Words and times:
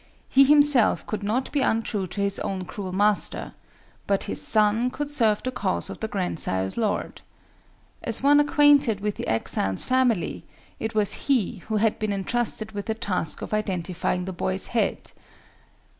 He 0.29 0.45
himself 0.45 1.05
could 1.05 1.21
not 1.21 1.51
be 1.51 1.59
untrue 1.59 2.07
to 2.07 2.21
his 2.21 2.39
own 2.39 2.65
cruel 2.65 2.91
master; 2.91 3.53
but 4.07 4.23
his 4.23 4.41
son 4.41 4.89
could 4.89 5.11
serve 5.11 5.43
the 5.43 5.51
cause 5.51 5.91
of 5.91 5.99
the 5.99 6.07
grandsire's 6.07 6.75
lord. 6.75 7.21
As 8.01 8.23
one 8.23 8.39
acquainted 8.39 8.99
with 8.99 9.13
the 9.13 9.27
exile's 9.27 9.83
family, 9.83 10.43
it 10.79 10.95
was 10.95 11.27
he 11.27 11.57
who 11.67 11.75
had 11.77 11.99
been 11.99 12.13
entrusted 12.13 12.71
with 12.71 12.87
the 12.87 12.95
task 12.95 13.43
of 13.43 13.53
identifying 13.53 14.25
the 14.25 14.33
boy's 14.33 14.69
head. 14.69 15.11